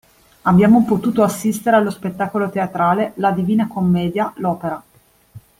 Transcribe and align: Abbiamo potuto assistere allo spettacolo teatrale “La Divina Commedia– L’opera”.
Abbiamo 0.41 0.83
potuto 0.83 1.21
assistere 1.21 1.75
allo 1.75 1.91
spettacolo 1.91 2.49
teatrale 2.49 3.13
“La 3.17 3.29
Divina 3.29 3.67
Commedia– 3.67 4.33
L’opera”. 4.37 4.83